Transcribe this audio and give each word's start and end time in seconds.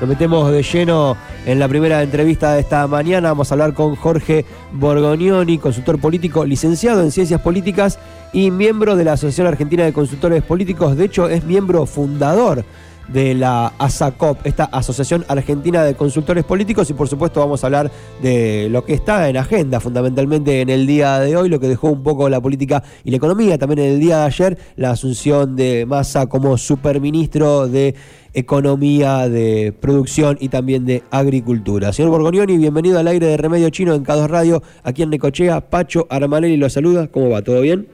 Nos 0.00 0.08
metemos 0.08 0.52
de 0.52 0.62
lleno 0.62 1.16
en 1.44 1.58
la 1.58 1.66
primera 1.66 2.00
entrevista 2.04 2.54
de 2.54 2.60
esta 2.60 2.86
mañana. 2.86 3.30
Vamos 3.30 3.50
a 3.50 3.54
hablar 3.54 3.74
con 3.74 3.96
Jorge 3.96 4.44
Borgognoni, 4.72 5.58
consultor 5.58 6.00
político, 6.00 6.44
licenciado 6.44 7.02
en 7.02 7.10
Ciencias 7.10 7.40
Políticas 7.40 7.98
y 8.32 8.52
miembro 8.52 8.94
de 8.94 9.02
la 9.02 9.14
Asociación 9.14 9.48
Argentina 9.48 9.84
de 9.84 9.92
Consultores 9.92 10.44
Políticos. 10.44 10.96
De 10.96 11.04
hecho, 11.04 11.28
es 11.28 11.42
miembro 11.42 11.84
fundador 11.84 12.64
de 13.08 13.34
la 13.34 13.72
ASACOP, 13.78 14.46
esta 14.46 14.64
Asociación 14.64 15.24
Argentina 15.28 15.82
de 15.82 15.94
Consultores 15.94 16.44
Políticos, 16.44 16.90
y 16.90 16.94
por 16.94 17.08
supuesto 17.08 17.40
vamos 17.40 17.62
a 17.62 17.66
hablar 17.66 17.90
de 18.22 18.68
lo 18.70 18.84
que 18.84 18.94
está 18.94 19.28
en 19.28 19.36
agenda 19.36 19.80
fundamentalmente 19.80 20.60
en 20.60 20.68
el 20.68 20.86
día 20.86 21.18
de 21.18 21.36
hoy, 21.36 21.48
lo 21.48 21.60
que 21.60 21.68
dejó 21.68 21.88
un 21.88 22.02
poco 22.02 22.28
la 22.28 22.40
política 22.40 22.82
y 23.04 23.10
la 23.10 23.16
economía, 23.16 23.58
también 23.58 23.80
en 23.80 23.94
el 23.94 24.00
día 24.00 24.18
de 24.18 24.24
ayer, 24.24 24.58
la 24.76 24.90
asunción 24.90 25.56
de 25.56 25.86
Massa 25.86 26.26
como 26.26 26.56
superministro 26.58 27.68
de 27.68 27.94
Economía, 28.34 29.28
de 29.28 29.72
Producción 29.80 30.36
y 30.40 30.48
también 30.48 30.84
de 30.84 31.02
Agricultura. 31.10 31.92
Señor 31.92 32.10
Borgonioni, 32.10 32.58
bienvenido 32.58 32.98
al 32.98 33.08
aire 33.08 33.26
de 33.26 33.36
Remedio 33.36 33.70
Chino 33.70 33.94
en 33.94 34.04
K2 34.04 34.28
Radio, 34.28 34.62
aquí 34.84 35.02
en 35.02 35.10
Necochea. 35.10 35.62
Pacho 35.62 36.06
Armanelli 36.10 36.56
lo 36.56 36.68
saluda, 36.68 37.08
¿cómo 37.08 37.30
va? 37.30 37.42
¿Todo 37.42 37.62
bien? 37.62 37.88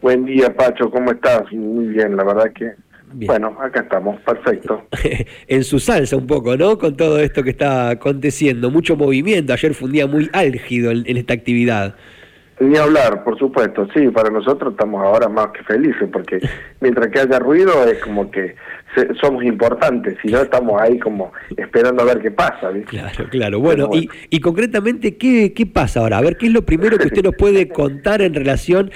Buen 0.00 0.24
día, 0.24 0.54
Pacho, 0.56 0.90
¿cómo 0.90 1.10
estás? 1.10 1.42
Muy 1.52 1.86
bien, 1.88 2.16
la 2.16 2.24
verdad 2.24 2.52
que 2.54 2.72
bueno, 3.12 3.56
acá 3.60 3.80
estamos, 3.80 4.20
perfecto. 4.20 4.86
en 5.46 5.64
su 5.64 5.78
salsa 5.78 6.16
un 6.16 6.26
poco, 6.26 6.56
¿no? 6.56 6.78
Con 6.78 6.96
todo 6.96 7.18
esto 7.18 7.42
que 7.42 7.50
está 7.50 7.90
aconteciendo, 7.90 8.70
mucho 8.70 8.96
movimiento. 8.96 9.52
Ayer 9.52 9.74
fue 9.74 9.86
un 9.86 9.92
día 9.92 10.06
muy 10.06 10.28
álgido 10.32 10.90
en, 10.90 11.16
esta 11.16 11.34
actividad. 11.34 11.94
Ni 12.60 12.76
hablar, 12.76 13.22
por 13.22 13.38
supuesto, 13.38 13.86
sí, 13.94 14.08
para 14.08 14.30
nosotros 14.30 14.72
estamos 14.72 15.02
ahora 15.04 15.28
más 15.28 15.48
que 15.48 15.62
felices, 15.62 16.08
porque 16.12 16.40
mientras 16.80 17.08
que 17.08 17.20
haya 17.20 17.38
ruido 17.38 17.84
es 17.86 17.98
como 18.02 18.30
que 18.30 18.56
somos 19.20 19.44
importantes, 19.44 20.16
si 20.22 20.28
no 20.28 20.40
estamos 20.40 20.80
ahí 20.80 20.98
como 20.98 21.32
esperando 21.56 22.02
a 22.02 22.06
ver 22.06 22.20
qué 22.20 22.30
pasa. 22.30 22.70
Claro, 22.86 23.28
claro. 23.30 23.60
Bueno, 23.60 23.90
Y, 23.92 24.08
y, 24.30 24.40
concretamente, 24.40 25.16
¿qué, 25.16 25.52
¿qué 25.52 25.66
pasa 25.66 26.00
ahora? 26.00 26.18
A 26.18 26.20
ver, 26.20 26.36
¿qué 26.36 26.46
es 26.46 26.52
lo 26.52 26.62
primero 26.62 26.98
que 26.98 27.06
usted 27.06 27.22
nos 27.22 27.34
puede 27.34 27.68
contar 27.68 28.22
en 28.22 28.34
relación 28.34 28.90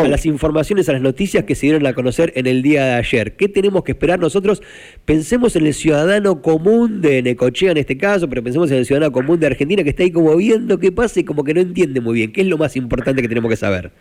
a 0.00 0.06
las, 0.06 0.26
informaciones, 0.26 0.88
a 0.88 0.92
las 0.92 1.02
noticias 1.02 1.44
que 1.44 1.54
se 1.54 1.66
dieron 1.66 1.86
a 1.86 1.92
conocer 1.92 2.32
en 2.36 2.46
el 2.46 2.62
día 2.62 2.84
de 2.84 2.92
ayer? 2.94 3.36
¿Qué 3.36 3.48
tenemos 3.48 3.84
que 3.84 3.92
esperar 3.92 4.18
nosotros? 4.18 4.62
Pensemos 5.04 5.56
en 5.56 5.66
el 5.66 5.74
ciudadano 5.74 6.42
común 6.42 7.00
de 7.00 7.22
Necochea 7.22 7.72
en 7.72 7.78
este 7.78 7.96
caso, 7.96 8.28
pero 8.28 8.42
pensemos 8.42 8.70
en 8.70 8.78
el 8.78 8.86
ciudadano 8.86 9.12
común 9.12 9.38
de 9.40 9.46
Argentina 9.46 9.82
que 9.82 9.90
está 9.90 10.02
ahí 10.02 10.10
como 10.10 10.36
viendo 10.36 10.78
qué 10.78 10.92
pasa 10.92 11.20
y 11.20 11.24
como 11.24 11.44
que 11.44 11.54
no 11.54 11.60
entiende 11.60 12.00
muy 12.00 12.14
bien. 12.14 12.32
¿Qué 12.32 12.40
es 12.42 12.46
lo 12.46 12.58
más 12.58 12.76
importante 12.76 13.22
que 13.22 13.28
tenemos 13.28 13.50
que 13.50 13.56
saber? 13.56 13.92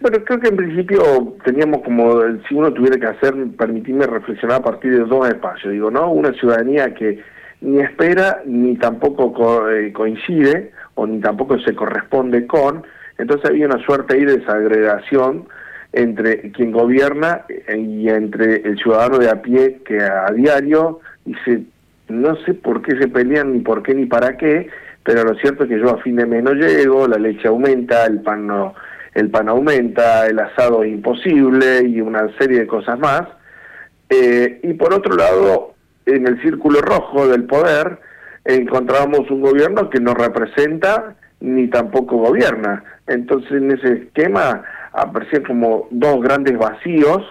Bueno, 0.00 0.18
creo 0.24 0.40
que 0.40 0.48
en 0.48 0.56
principio 0.56 1.36
teníamos 1.44 1.82
como, 1.82 2.20
si 2.48 2.54
uno 2.54 2.72
tuviera 2.72 2.98
que 2.98 3.06
hacer, 3.06 3.34
permitirme 3.56 4.06
reflexionar 4.06 4.58
a 4.58 4.64
partir 4.64 4.92
de 4.92 5.04
dos 5.04 5.26
espacios. 5.26 5.72
Digo, 5.72 5.90
¿no? 5.90 6.10
Una 6.12 6.32
ciudadanía 6.34 6.94
que 6.94 7.22
ni 7.62 7.80
espera 7.80 8.42
ni 8.44 8.76
tampoco 8.76 9.70
eh, 9.70 9.92
coincide 9.92 10.72
o 10.94 11.06
ni 11.06 11.20
tampoco 11.20 11.58
se 11.60 11.74
corresponde 11.74 12.46
con. 12.46 12.84
Entonces 13.18 13.50
había 13.50 13.66
una 13.66 13.82
suerte 13.84 14.14
ahí 14.14 14.24
de 14.26 14.38
desagregación 14.38 15.48
entre 15.92 16.52
quien 16.52 16.72
gobierna 16.72 17.46
eh, 17.48 17.78
y 17.78 18.08
entre 18.10 18.56
el 18.56 18.76
ciudadano 18.76 19.18
de 19.18 19.30
a 19.30 19.40
pie 19.40 19.80
que 19.84 19.98
a 19.98 20.30
diario 20.32 21.00
dice, 21.24 21.62
no 22.08 22.36
sé 22.44 22.52
por 22.52 22.82
qué 22.82 22.98
se 22.98 23.08
pelean, 23.08 23.54
ni 23.54 23.60
por 23.60 23.82
qué, 23.82 23.94
ni 23.94 24.04
para 24.04 24.36
qué, 24.36 24.68
pero 25.02 25.24
lo 25.24 25.34
cierto 25.36 25.64
es 25.64 25.70
que 25.70 25.80
yo 25.80 25.90
a 25.90 26.02
fin 26.02 26.16
de 26.16 26.26
mes 26.26 26.42
no 26.42 26.52
llego, 26.52 27.08
la 27.08 27.16
leche 27.16 27.48
aumenta, 27.48 28.04
el 28.04 28.20
pan 28.20 28.46
no 28.46 28.74
el 29.16 29.30
pan 29.30 29.48
aumenta, 29.48 30.26
el 30.26 30.38
asado 30.38 30.84
es 30.84 30.92
imposible 30.92 31.88
y 31.88 32.02
una 32.02 32.28
serie 32.38 32.60
de 32.60 32.66
cosas 32.66 32.98
más. 32.98 33.22
Eh, 34.10 34.60
y 34.62 34.74
por 34.74 34.92
otro 34.92 35.16
lado, 35.16 35.74
en 36.04 36.26
el 36.26 36.40
círculo 36.42 36.82
rojo 36.82 37.26
del 37.26 37.44
poder 37.44 37.98
encontramos 38.44 39.30
un 39.30 39.40
gobierno 39.40 39.88
que 39.88 40.00
no 40.00 40.12
representa 40.12 41.16
ni 41.40 41.68
tampoco 41.68 42.18
gobierna. 42.18 42.84
Entonces 43.06 43.52
en 43.52 43.70
ese 43.70 43.92
esquema 43.94 44.62
aparecían 44.92 45.44
como 45.44 45.88
dos 45.90 46.20
grandes 46.20 46.58
vacíos 46.58 47.22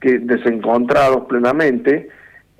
que 0.00 0.18
desencontrados 0.18 1.26
plenamente. 1.26 2.08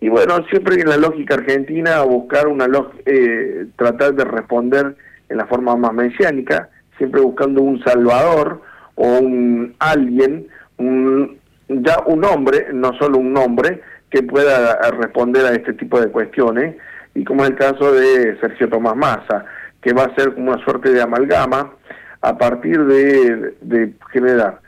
Y 0.03 0.11
bueno, 0.11 0.45
siempre 0.51 0.79
en 0.79 0.91
la 0.91 0.99
lógica 0.99 1.37
argentina 1.37 2.03
buscar 2.03 2.47
una 2.47 2.67
eh, 3.07 3.69
tratar 3.77 4.15
de 4.15 4.25
responder 4.25 4.97
en 5.31 5.39
la 5.39 5.47
forma 5.47 5.75
más 5.77 5.95
mesiánica, 5.95 6.69
siempre 6.99 7.23
buscando 7.23 7.63
un 7.63 7.83
salvador 7.83 8.66
un 8.97 9.75
alguien, 9.79 10.47
un, 10.79 11.39
ya 11.69 12.03
un 12.07 12.25
hombre, 12.25 12.69
no 12.73 12.93
solo 12.99 13.19
un 13.19 13.33
nombre, 13.33 13.81
que 14.11 14.23
pueda 14.23 14.79
responder 14.91 15.47
a 15.47 15.53
este 15.53 15.73
tipo 15.75 16.01
de 16.01 16.09
cuestiones, 16.09 16.77
y 17.15 17.25
como 17.25 17.45
es 17.45 17.51
el 17.51 17.57
caso 17.57 17.93
de 17.93 18.39
Sergio 18.41 18.69
Tomás 18.69 18.97
Massa, 18.97 19.45
que 19.81 19.93
va 19.93 20.05
a 20.05 20.15
ser 20.15 20.31
una 20.37 20.63
suerte 20.65 20.91
de 20.93 21.03
amalgama 21.03 21.73
a 22.21 22.37
partir 22.37 22.85
de, 22.85 23.55
de 23.61 23.93
generar 24.13 24.61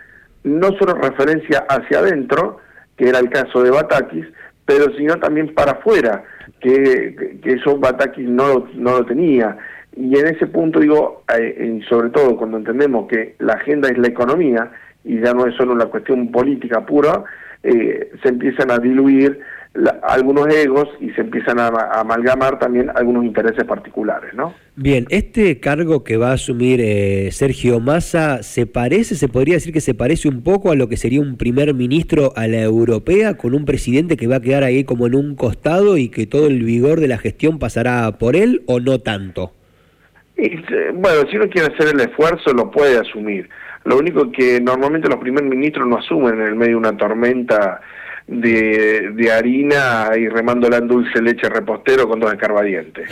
no 0.45 0.69
solo 0.79 0.95
referencia 0.95 1.67
hacia 1.69 1.99
adentro, 1.99 2.59
que 2.97 3.09
era 3.09 3.19
el 3.19 3.31
caso 3.31 3.63
de 3.63 3.71
Batakis, 3.71 4.27
pero 4.65 4.93
sino 4.97 5.17
también 5.17 5.55
para 5.55 5.73
afuera, 5.73 6.25
que, 6.61 7.39
que 7.43 7.53
eso 7.53 7.79
Batakis 7.79 8.29
no, 8.29 8.69
no 8.75 8.99
lo 8.99 9.07
tenía. 9.07 9.57
Y 9.99 10.17
en 10.17 10.29
ese 10.29 10.47
punto 10.47 10.79
digo, 10.79 11.25
eh, 11.37 11.81
sobre 11.89 12.11
todo 12.11 12.37
cuando 12.37 12.57
entendemos 12.57 13.09
que 13.09 13.35
la 13.41 13.55
agenda 13.55 13.89
es 13.89 13.99
la 13.99 14.07
economía 14.07 14.71
y 15.05 15.21
ya 15.21 15.35
no 15.35 15.45
es 15.45 15.57
solo 15.57 15.73
una 15.73 15.87
cuestión 15.87 16.31
política 16.31 16.87
pura, 16.87 17.25
eh, 17.65 18.13
se 18.23 18.29
empiezan 18.29 18.71
a 18.71 18.79
diluir 18.79 19.41
algunos 20.05 20.47
egos 20.55 20.89
y 21.01 21.11
se 21.11 21.23
empiezan 21.23 21.59
a, 21.59 21.69
amalgamar 21.95 22.61
también 22.61 22.91
algunos 22.95 23.25
intereses 23.25 23.65
particulares, 23.65 24.35
¿no? 24.35 24.55
Bien, 24.77 25.05
este 25.11 25.59
cargo 25.59 26.05
que 26.05 26.17
va 26.17 26.31
a 26.31 26.35
asumir 26.35 26.81
eh, 26.81 27.31
Sergio 27.33 27.81
Massa, 27.81 28.45
¿se 28.45 28.67
parece, 28.67 29.17
se 29.17 29.27
podría 29.27 29.55
decir 29.55 29.73
que 29.73 29.81
se 29.81 29.95
parece 29.95 30.29
un 30.29 30.43
poco 30.43 30.71
a 30.71 30.77
lo 30.77 30.89
que 30.89 30.97
sería 30.97 31.21
un 31.21 31.37
primer 31.37 31.75
ministro 31.75 32.33
a 32.37 32.47
la 32.47 32.63
europea, 32.63 33.37
con 33.37 33.53
un 33.53 33.65
presidente 33.65 34.17
que 34.17 34.29
va 34.29 34.37
a 34.37 34.41
quedar 34.41 34.63
ahí 34.63 34.85
como 34.85 35.09
en 35.09 35.17
un 35.17 35.35
costado 35.35 35.97
y 35.97 36.09
que 36.09 36.27
todo 36.27 36.47
el 36.47 36.63
vigor 36.63 37.01
de 37.01 37.09
la 37.09 37.19
gestión 37.19 37.59
pasará 37.59 38.13
por 38.19 38.37
él 38.37 38.63
o 38.67 38.79
no 38.79 39.01
tanto? 39.01 39.58
Bueno, 40.95 41.29
si 41.29 41.37
uno 41.37 41.49
quiere 41.49 41.75
hacer 41.75 41.95
el 41.95 42.01
esfuerzo, 42.01 42.53
lo 42.53 42.71
puede 42.71 42.99
asumir. 42.99 43.49
Lo 43.85 43.99
único 43.99 44.31
que 44.31 44.61
normalmente 44.61 45.09
los 45.09 45.19
primeros 45.19 45.49
ministros 45.49 45.87
no 45.89 45.99
asumen 45.99 46.41
en 46.41 46.47
el 46.47 46.55
medio 46.55 46.73
de 46.73 46.77
una 46.77 46.97
tormenta 46.97 47.81
de, 48.29 49.11
de 49.15 49.33
harina 49.33 50.11
y 50.17 50.29
remándola 50.29 50.77
en 50.77 50.87
dulce 50.87 51.23
leche 51.23 51.49
repostero 51.49 52.07
con 52.07 52.21
dos 52.21 52.33
escarbadientes. 52.33 53.09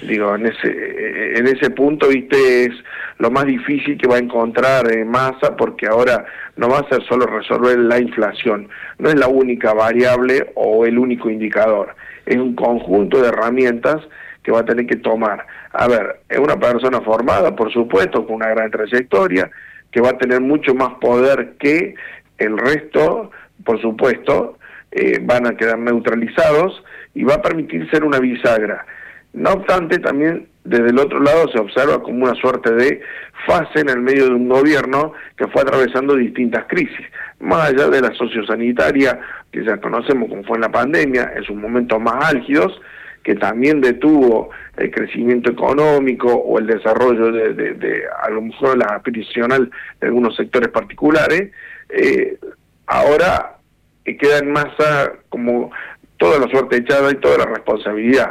Digo, 0.06 0.34
en 0.34 0.46
ese, 0.46 1.38
en 1.38 1.46
ese 1.46 1.70
punto, 1.70 2.08
viste, 2.08 2.66
es 2.66 2.74
lo 3.18 3.30
más 3.30 3.46
difícil 3.46 3.96
que 3.96 4.06
va 4.06 4.16
a 4.16 4.20
encontrar 4.20 4.92
en 4.92 5.08
masa 5.08 5.56
porque 5.56 5.86
ahora 5.86 6.26
no 6.56 6.68
va 6.68 6.80
a 6.80 6.88
ser 6.88 7.02
solo 7.08 7.26
resolver 7.26 7.78
la 7.78 7.98
inflación, 7.98 8.68
no 8.98 9.08
es 9.08 9.16
la 9.16 9.28
única 9.28 9.72
variable 9.72 10.52
o 10.54 10.84
el 10.84 10.98
único 10.98 11.30
indicador, 11.30 11.96
es 12.26 12.36
un 12.36 12.54
conjunto 12.54 13.22
de 13.22 13.28
herramientas 13.28 13.96
que 14.42 14.52
va 14.52 14.60
a 14.60 14.64
tener 14.64 14.86
que 14.86 14.96
tomar. 14.96 15.46
A 15.72 15.86
ver, 15.86 16.20
es 16.28 16.38
una 16.38 16.56
persona 16.56 17.00
formada, 17.00 17.54
por 17.54 17.72
supuesto, 17.72 18.26
con 18.26 18.36
una 18.36 18.48
gran 18.48 18.70
trayectoria, 18.70 19.50
que 19.90 20.00
va 20.00 20.10
a 20.10 20.18
tener 20.18 20.40
mucho 20.40 20.74
más 20.74 20.94
poder 21.00 21.54
que 21.58 21.94
el 22.38 22.56
resto, 22.58 23.30
por 23.64 23.80
supuesto, 23.80 24.58
eh, 24.90 25.18
van 25.22 25.46
a 25.46 25.56
quedar 25.56 25.78
neutralizados 25.78 26.82
y 27.14 27.24
va 27.24 27.34
a 27.34 27.42
permitir 27.42 27.88
ser 27.90 28.04
una 28.04 28.18
bisagra. 28.18 28.86
No 29.34 29.52
obstante, 29.52 29.98
también 29.98 30.48
desde 30.64 30.88
el 30.88 30.98
otro 30.98 31.20
lado 31.20 31.48
se 31.48 31.58
observa 31.58 32.02
como 32.02 32.24
una 32.24 32.34
suerte 32.34 32.72
de 32.72 33.00
fase 33.46 33.80
en 33.80 33.88
el 33.88 34.00
medio 34.00 34.26
de 34.26 34.34
un 34.34 34.48
gobierno 34.48 35.12
que 35.36 35.46
fue 35.48 35.62
atravesando 35.62 36.14
distintas 36.14 36.64
crisis, 36.66 37.06
más 37.40 37.70
allá 37.70 37.88
de 37.88 38.00
la 38.00 38.12
sociosanitaria 38.14 39.18
que 39.50 39.64
ya 39.64 39.78
conocemos 39.78 40.28
como 40.28 40.44
fue 40.44 40.56
en 40.56 40.62
la 40.62 40.72
pandemia, 40.72 41.32
en 41.36 41.44
sus 41.44 41.56
momentos 41.56 42.00
más 42.00 42.32
álgidos, 42.34 42.80
que 43.28 43.34
también 43.34 43.82
detuvo 43.82 44.48
el 44.78 44.90
crecimiento 44.90 45.50
económico 45.50 46.32
o 46.32 46.58
el 46.58 46.66
desarrollo 46.66 47.30
de, 47.30 47.52
de, 47.52 48.04
a 48.22 48.30
lo 48.30 48.40
mejor 48.40 48.78
la 48.78 48.86
aspiracional 48.86 49.70
de 50.00 50.06
algunos 50.06 50.34
sectores 50.34 50.70
particulares, 50.70 51.50
eh, 51.90 52.38
ahora 52.86 53.58
queda 54.02 54.38
en 54.38 54.50
masa 54.50 55.12
como 55.28 55.70
toda 56.16 56.38
la 56.38 56.48
suerte 56.48 56.78
echada 56.78 57.10
y 57.10 57.16
toda 57.16 57.36
la 57.36 57.44
responsabilidad. 57.44 58.30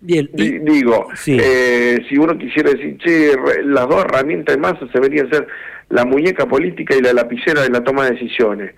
Bien, 0.00 0.30
digo, 0.32 1.08
eh, 1.26 1.98
si 2.08 2.16
uno 2.16 2.38
quisiera 2.38 2.70
decir, 2.70 2.96
che, 2.98 3.34
las 3.64 3.88
dos 3.88 4.04
herramientas 4.04 4.54
de 4.54 4.60
masa 4.60 4.86
se 4.86 5.00
deberían 5.00 5.28
ser 5.30 5.48
la 5.88 6.04
muñeca 6.04 6.46
política 6.46 6.94
y 6.94 7.00
la 7.00 7.12
lapicera 7.12 7.62
de 7.62 7.70
la 7.70 7.82
toma 7.82 8.04
de 8.04 8.12
decisiones. 8.12 8.72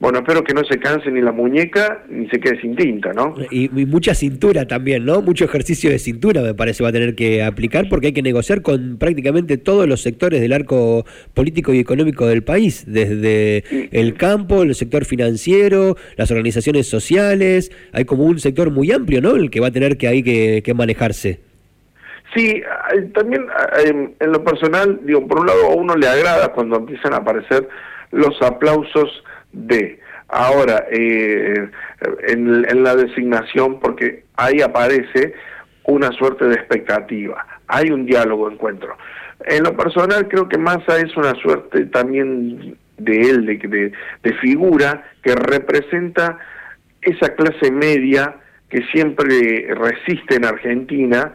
Bueno, 0.00 0.20
espero 0.20 0.44
que 0.44 0.54
no 0.54 0.62
se 0.62 0.78
canse 0.78 1.10
ni 1.10 1.20
la 1.20 1.32
muñeca 1.32 2.04
ni 2.08 2.28
se 2.28 2.38
quede 2.38 2.60
sin 2.60 2.76
tinta, 2.76 3.12
¿no? 3.12 3.34
Y, 3.50 3.68
mucha 3.68 4.14
cintura 4.14 4.64
también, 4.68 5.04
¿no? 5.04 5.22
Mucho 5.22 5.44
ejercicio 5.44 5.90
de 5.90 5.98
cintura 5.98 6.40
me 6.40 6.54
parece 6.54 6.84
va 6.84 6.90
a 6.90 6.92
tener 6.92 7.16
que 7.16 7.42
aplicar 7.42 7.88
porque 7.88 8.08
hay 8.08 8.12
que 8.12 8.22
negociar 8.22 8.62
con 8.62 8.96
prácticamente 8.98 9.58
todos 9.58 9.88
los 9.88 10.00
sectores 10.00 10.40
del 10.40 10.52
arco 10.52 11.04
político 11.34 11.74
y 11.74 11.80
económico 11.80 12.28
del 12.28 12.44
país, 12.44 12.84
desde 12.86 13.64
el 13.90 14.14
campo, 14.14 14.62
el 14.62 14.76
sector 14.76 15.04
financiero, 15.04 15.96
las 16.16 16.30
organizaciones 16.30 16.86
sociales, 16.86 17.72
hay 17.92 18.04
como 18.04 18.22
un 18.22 18.38
sector 18.38 18.70
muy 18.70 18.92
amplio, 18.92 19.20
¿no? 19.20 19.34
El 19.34 19.50
que 19.50 19.58
va 19.58 19.66
a 19.66 19.72
tener 19.72 19.96
que 19.96 20.06
ahí 20.06 20.22
que, 20.22 20.62
que 20.64 20.74
manejarse. 20.74 21.40
Sí, 22.36 22.62
también 23.14 23.46
en 24.20 24.32
lo 24.32 24.44
personal, 24.44 25.00
digo, 25.02 25.26
por 25.26 25.40
un 25.40 25.46
lado 25.46 25.72
a 25.72 25.74
uno 25.74 25.96
le 25.96 26.06
agrada 26.06 26.52
cuando 26.52 26.76
empiezan 26.76 27.14
a 27.14 27.16
aparecer 27.16 27.68
los 28.12 28.40
aplausos 28.42 29.24
de. 29.52 30.00
Ahora, 30.28 30.86
eh, 30.90 31.70
en, 32.26 32.82
la 32.82 32.94
designación, 32.94 33.80
porque 33.80 34.24
ahí 34.36 34.60
aparece 34.60 35.34
una 35.84 36.10
suerte 36.12 36.44
de 36.46 36.54
expectativa, 36.54 37.46
hay 37.66 37.90
un 37.90 38.04
diálogo, 38.04 38.50
encuentro. 38.50 38.96
En 39.46 39.62
lo 39.62 39.74
personal 39.76 40.28
creo 40.28 40.48
que 40.48 40.58
Massa 40.58 40.98
es 40.98 41.16
una 41.16 41.34
suerte 41.36 41.86
también 41.86 42.76
de 42.98 43.20
él, 43.22 43.46
de, 43.46 43.92
de 44.22 44.34
figura 44.34 45.04
que 45.22 45.34
representa 45.34 46.38
esa 47.00 47.34
clase 47.34 47.70
media 47.70 48.36
que 48.68 48.82
siempre 48.92 49.68
resiste 49.74 50.36
en 50.36 50.44
Argentina 50.44 51.32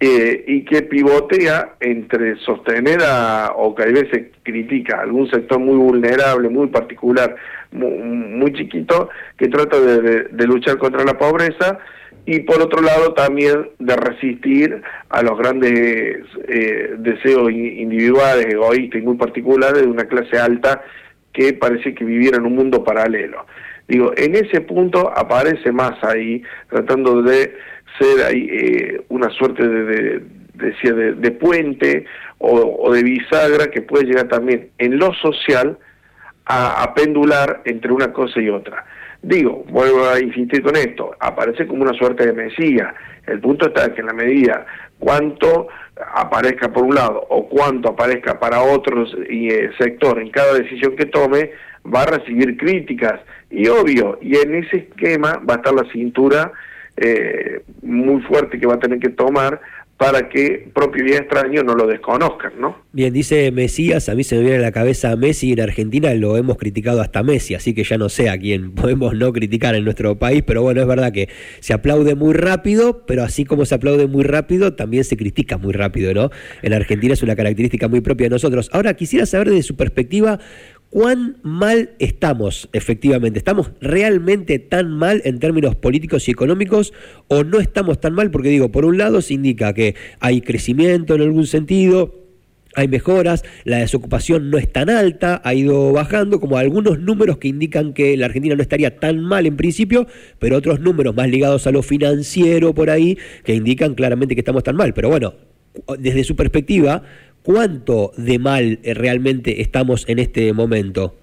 eh, 0.00 0.44
y 0.46 0.64
que 0.64 0.82
pivotea 0.82 1.74
entre 1.80 2.36
sostener 2.36 3.00
a, 3.02 3.52
o 3.56 3.74
que 3.74 3.82
a 3.82 3.86
veces 3.86 4.28
critica 4.44 5.00
algún 5.00 5.28
sector 5.28 5.58
muy 5.58 5.76
vulnerable, 5.76 6.48
muy 6.48 6.68
particular, 6.68 7.34
muy, 7.72 8.52
chiquito, 8.52 9.08
que 9.36 9.48
trata 9.48 9.80
de, 9.80 10.46
luchar 10.46 10.78
contra 10.78 11.04
la 11.04 11.18
pobreza, 11.18 11.80
y 12.26 12.40
por 12.40 12.62
otro 12.62 12.80
lado 12.80 13.12
también 13.14 13.70
de 13.80 13.96
resistir 13.96 14.82
a 15.08 15.22
los 15.22 15.36
grandes 15.36 16.18
eh, 16.46 16.94
deseos 16.98 17.50
individuales, 17.50 18.46
egoístas 18.46 19.00
y 19.00 19.04
muy 19.04 19.16
particulares 19.16 19.82
de 19.82 19.88
una 19.88 20.04
clase 20.04 20.38
alta 20.38 20.80
que 21.32 21.54
parece 21.54 21.94
que 21.94 22.04
viviera 22.04 22.36
en 22.36 22.46
un 22.46 22.54
mundo 22.54 22.84
paralelo. 22.84 23.46
Digo, 23.88 24.12
en 24.16 24.34
ese 24.34 24.60
punto 24.60 25.10
aparece 25.16 25.72
más 25.72 25.92
ahí, 26.04 26.42
tratando 26.68 27.22
de 27.22 27.54
ser 27.98 28.24
ahí 28.26 28.48
eh, 28.50 29.04
una 29.08 29.30
suerte 29.30 29.66
de, 29.66 30.22
de, 30.54 31.12
de, 31.14 31.30
puente 31.32 32.04
o, 32.38 32.92
de 32.92 33.02
bisagra 33.02 33.70
que 33.70 33.82
puede 33.82 34.06
llegar 34.06 34.28
también 34.28 34.70
en 34.78 34.98
lo 34.98 35.12
social 35.14 35.78
a, 36.46 36.94
pendular 36.94 37.62
entre 37.64 37.92
una 37.92 38.12
cosa 38.12 38.40
y 38.40 38.48
otra. 38.48 38.84
Digo, 39.20 39.64
vuelvo 39.68 40.08
a 40.08 40.18
insistir 40.20 40.62
con 40.62 40.76
esto, 40.76 41.14
aparece 41.20 41.66
como 41.66 41.82
una 41.82 41.92
suerte 41.92 42.26
de 42.26 42.32
mesía. 42.32 42.94
El 43.26 43.40
punto 43.40 43.68
está 43.68 43.92
que 43.92 44.00
en 44.00 44.06
la 44.06 44.14
medida 44.14 44.64
cuánto 44.98 45.68
aparezca 46.14 46.72
por 46.72 46.84
un 46.84 46.94
lado 46.94 47.26
o 47.28 47.48
cuánto 47.48 47.90
aparezca 47.90 48.38
para 48.38 48.62
otros 48.62 49.14
y, 49.28 49.50
eh, 49.50 49.70
sector 49.78 50.20
en 50.20 50.30
cada 50.30 50.54
decisión 50.54 50.96
que 50.96 51.06
tome, 51.06 51.50
va 51.92 52.02
a 52.02 52.18
recibir 52.18 52.56
críticas. 52.56 53.20
Y 53.50 53.68
obvio, 53.68 54.18
y 54.22 54.36
en 54.36 54.54
ese 54.54 54.88
esquema 54.88 55.42
va 55.48 55.54
a 55.54 55.56
estar 55.58 55.74
la 55.74 55.90
cintura 55.92 56.52
eh, 57.00 57.62
muy 57.82 58.20
fuerte 58.22 58.58
que 58.58 58.66
va 58.66 58.74
a 58.74 58.80
tener 58.80 58.98
que 58.98 59.10
tomar 59.10 59.60
para 59.98 60.28
que 60.28 60.70
propio 60.72 61.04
y 61.04 61.10
extraño 61.10 61.64
no 61.64 61.74
lo 61.74 61.88
desconozcan, 61.88 62.52
¿no? 62.60 62.78
Bien, 62.92 63.12
dice 63.12 63.50
Mesías, 63.50 64.08
a 64.08 64.14
mí 64.14 64.22
se 64.22 64.36
me 64.36 64.42
viene 64.42 64.58
a 64.58 64.60
la 64.60 64.70
cabeza 64.70 65.16
Messi 65.16 65.52
en 65.52 65.60
Argentina 65.60 66.14
lo 66.14 66.36
hemos 66.36 66.56
criticado 66.56 67.00
hasta 67.00 67.24
Messi, 67.24 67.56
así 67.56 67.74
que 67.74 67.82
ya 67.82 67.98
no 67.98 68.08
sé 68.08 68.30
a 68.30 68.38
quién 68.38 68.72
podemos 68.76 69.14
no 69.14 69.32
criticar 69.32 69.74
en 69.74 69.82
nuestro 69.82 70.16
país, 70.16 70.44
pero 70.46 70.62
bueno, 70.62 70.80
es 70.80 70.86
verdad 70.86 71.12
que 71.12 71.28
se 71.58 71.72
aplaude 71.72 72.14
muy 72.14 72.32
rápido, 72.32 73.04
pero 73.06 73.24
así 73.24 73.44
como 73.44 73.64
se 73.64 73.74
aplaude 73.74 74.06
muy 74.06 74.22
rápido, 74.22 74.74
también 74.74 75.02
se 75.02 75.16
critica 75.16 75.58
muy 75.58 75.72
rápido, 75.72 76.14
¿no? 76.14 76.30
En 76.62 76.74
Argentina 76.74 77.12
es 77.12 77.24
una 77.24 77.34
característica 77.34 77.88
muy 77.88 78.00
propia 78.00 78.26
de 78.26 78.30
nosotros. 78.30 78.70
Ahora, 78.72 78.94
quisiera 78.94 79.26
saber 79.26 79.48
desde 79.48 79.64
su 79.64 79.76
perspectiva, 79.76 80.38
¿Cuán 80.90 81.36
mal 81.42 81.90
estamos 81.98 82.70
efectivamente? 82.72 83.38
¿Estamos 83.38 83.72
realmente 83.80 84.58
tan 84.58 84.90
mal 84.90 85.20
en 85.26 85.38
términos 85.38 85.76
políticos 85.76 86.28
y 86.28 86.30
económicos 86.30 86.94
o 87.28 87.44
no 87.44 87.60
estamos 87.60 88.00
tan 88.00 88.14
mal? 88.14 88.30
Porque 88.30 88.48
digo, 88.48 88.70
por 88.70 88.86
un 88.86 88.96
lado 88.96 89.20
se 89.20 89.34
indica 89.34 89.74
que 89.74 89.96
hay 90.18 90.40
crecimiento 90.40 91.14
en 91.14 91.20
algún 91.20 91.46
sentido, 91.46 92.14
hay 92.74 92.88
mejoras, 92.88 93.44
la 93.64 93.78
desocupación 93.78 94.50
no 94.50 94.56
es 94.56 94.72
tan 94.72 94.88
alta, 94.88 95.42
ha 95.44 95.52
ido 95.52 95.92
bajando, 95.92 96.40
como 96.40 96.56
algunos 96.56 96.98
números 96.98 97.36
que 97.36 97.48
indican 97.48 97.92
que 97.92 98.16
la 98.16 98.26
Argentina 98.26 98.54
no 98.54 98.62
estaría 98.62 98.98
tan 98.98 99.20
mal 99.20 99.46
en 99.46 99.56
principio, 99.56 100.06
pero 100.38 100.56
otros 100.56 100.80
números 100.80 101.14
más 101.14 101.28
ligados 101.28 101.66
a 101.66 101.70
lo 101.70 101.82
financiero 101.82 102.74
por 102.74 102.88
ahí 102.88 103.18
que 103.44 103.54
indican 103.54 103.94
claramente 103.94 104.34
que 104.34 104.40
estamos 104.40 104.62
tan 104.62 104.76
mal. 104.76 104.94
Pero 104.94 105.10
bueno, 105.10 105.34
desde 105.98 106.24
su 106.24 106.36
perspectiva, 106.36 107.02
¿Cuánto 107.48 108.12
de 108.18 108.38
mal 108.38 108.78
eh, 108.82 108.92
realmente 108.92 109.62
estamos 109.62 110.06
en 110.06 110.18
este 110.18 110.52
momento? 110.52 111.14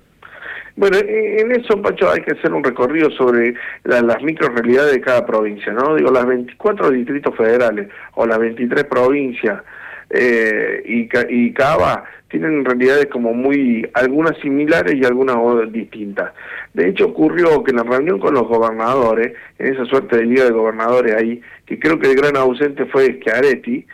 Bueno, 0.75 0.97
en 0.97 1.51
eso, 1.51 1.79
Pacho, 1.83 2.09
hay 2.09 2.21
que 2.21 2.33
hacer 2.33 2.51
un 2.51 2.63
recorrido 2.63 3.11
sobre 3.11 3.53
las 3.83 4.23
micro 4.23 4.49
realidades 4.49 4.93
de 4.93 5.01
cada 5.01 5.23
provincia, 5.23 5.71
¿no? 5.71 5.95
Digo, 5.95 6.11
las 6.11 6.25
24 6.25 6.89
distritos 6.89 7.35
federales 7.37 7.89
o 8.15 8.25
las 8.25 8.39
23 8.39 8.85
provincias 8.85 9.61
eh, 10.09 10.81
y, 10.85 11.07
y 11.29 11.53
Cava 11.53 12.05
tienen 12.29 12.65
realidades 12.65 13.05
como 13.05 13.35
muy, 13.35 13.87
algunas 13.93 14.35
similares 14.39 14.95
y 14.95 15.05
algunas 15.05 15.37
distintas. 15.71 16.33
De 16.73 16.89
hecho, 16.89 17.05
ocurrió 17.05 17.63
que 17.63 17.69
en 17.69 17.77
la 17.77 17.83
reunión 17.83 18.19
con 18.19 18.33
los 18.33 18.47
gobernadores, 18.47 19.33
en 19.59 19.75
esa 19.75 19.85
suerte 19.85 20.17
de 20.17 20.25
liga 20.25 20.45
de 20.45 20.51
gobernadores 20.51 21.15
ahí, 21.15 21.39
que 21.67 21.77
creo 21.77 21.99
que 21.99 22.09
el 22.09 22.15
gran 22.15 22.35
ausente 22.35 22.85
fue 22.87 23.19
Schiaretti, 23.21 23.85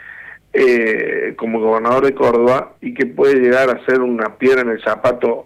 eh, 0.53 1.33
como 1.37 1.59
gobernador 1.59 2.05
de 2.05 2.13
Córdoba 2.13 2.73
y 2.81 2.93
que 2.93 3.05
puede 3.05 3.35
llegar 3.35 3.69
a 3.69 3.85
ser 3.85 4.01
una 4.01 4.35
piedra 4.37 4.61
en 4.61 4.69
el 4.69 4.83
zapato 4.83 5.45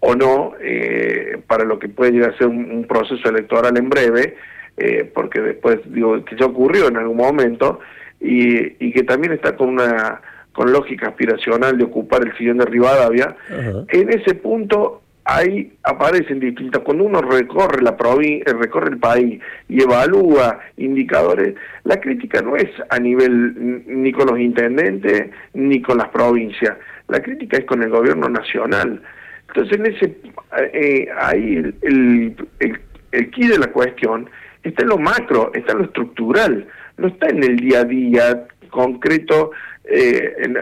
o 0.00 0.14
no 0.14 0.54
eh, 0.60 1.40
para 1.46 1.64
lo 1.64 1.78
que 1.78 1.88
puede 1.88 2.12
llegar 2.12 2.30
a 2.30 2.38
ser 2.38 2.46
un, 2.46 2.84
proceso 2.88 3.28
electoral 3.28 3.76
en 3.76 3.88
breve, 3.88 4.36
eh, 4.76 5.10
porque 5.14 5.40
después 5.40 5.80
digo 5.86 6.24
que 6.24 6.36
ya 6.36 6.46
ocurrió 6.46 6.88
en 6.88 6.96
algún 6.96 7.18
momento 7.18 7.80
y, 8.20 8.84
y 8.84 8.92
que 8.92 9.02
también 9.02 9.32
está 9.32 9.56
con 9.56 9.68
una 9.68 10.20
con 10.52 10.72
lógica 10.72 11.08
aspiracional 11.08 11.78
de 11.78 11.84
ocupar 11.84 12.26
el 12.26 12.36
sillón 12.36 12.58
de 12.58 12.66
Rivadavia. 12.66 13.36
En 13.88 14.10
ese 14.10 14.34
punto 14.34 15.01
ahí 15.24 15.72
aparecen 15.84 16.40
distintas, 16.40 16.82
cuando 16.82 17.04
uno 17.04 17.20
recorre 17.22 17.82
la 17.82 17.96
provincia, 17.96 18.44
eh, 18.46 18.54
recorre 18.54 18.90
el 18.90 18.98
país 18.98 19.40
y 19.68 19.82
evalúa 19.82 20.60
indicadores, 20.76 21.54
la 21.84 22.00
crítica 22.00 22.40
no 22.42 22.56
es 22.56 22.70
a 22.88 22.98
nivel 22.98 23.84
ni 23.86 24.12
con 24.12 24.26
los 24.26 24.38
intendentes 24.38 25.30
ni 25.54 25.80
con 25.80 25.98
las 25.98 26.08
provincias, 26.08 26.76
la 27.08 27.20
crítica 27.20 27.58
es 27.58 27.64
con 27.64 27.82
el 27.82 27.90
gobierno 27.90 28.28
nacional. 28.28 29.02
Entonces 29.48 29.78
en 29.78 29.86
ese 29.86 30.16
eh, 30.72 31.08
ahí 31.20 31.56
el, 31.56 31.74
el, 31.82 32.80
el, 33.12 33.30
key 33.30 33.48
de 33.48 33.58
la 33.58 33.68
cuestión 33.68 34.28
está 34.62 34.82
en 34.82 34.88
lo 34.88 34.98
macro, 34.98 35.52
está 35.54 35.72
en 35.72 35.78
lo 35.78 35.84
estructural, 35.84 36.66
no 36.96 37.08
está 37.08 37.28
en 37.28 37.44
el 37.44 37.56
día 37.56 37.80
a 37.80 37.84
día 37.84 38.46
concreto, 38.70 39.50
eh, 39.84 40.34
en, 40.38 40.56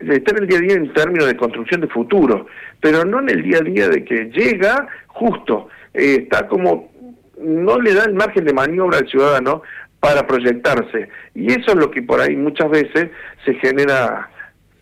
está 0.00 0.32
en 0.32 0.42
el 0.42 0.46
día 0.48 0.58
a 0.58 0.62
día 0.62 0.74
en 0.74 0.92
términos 0.92 1.26
de 1.26 1.36
construcción 1.36 1.80
de 1.80 1.88
futuro, 1.88 2.46
pero 2.80 3.04
no 3.04 3.20
en 3.20 3.30
el 3.30 3.42
día 3.42 3.58
a 3.58 3.64
día 3.64 3.88
de 3.88 4.04
que 4.04 4.26
llega 4.26 4.88
justo, 5.08 5.68
eh, 5.94 6.20
está 6.22 6.46
como, 6.46 6.90
no 7.38 7.78
le 7.80 7.94
da 7.94 8.04
el 8.04 8.14
margen 8.14 8.44
de 8.44 8.52
maniobra 8.52 8.98
al 8.98 9.08
ciudadano 9.08 9.62
para 10.00 10.26
proyectarse. 10.26 11.08
Y 11.34 11.52
eso 11.52 11.72
es 11.72 11.76
lo 11.76 11.90
que 11.90 12.02
por 12.02 12.20
ahí 12.20 12.36
muchas 12.36 12.70
veces 12.70 13.10
se 13.44 13.54
genera 13.54 14.30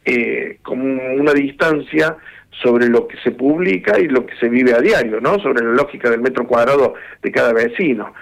eh, 0.05 0.59
como 0.63 0.85
una 1.15 1.33
distancia 1.33 2.17
sobre 2.63 2.89
lo 2.89 3.07
que 3.07 3.17
se 3.19 3.33
publica 3.33 3.99
y 3.99 4.09
lo 4.09 4.27
que 4.27 4.37
se 4.37 4.49
vive 4.49 4.75
a 4.75 4.81
diario, 4.81 5.21
¿no? 5.21 5.39
Sobre 5.39 5.65
la 5.65 5.73
lógica 5.73 6.11
del 6.11 6.21
metro 6.21 6.47
cuadrado 6.47 6.95
de 7.23 7.31
cada 7.31 7.53
vecino. 7.53 8.15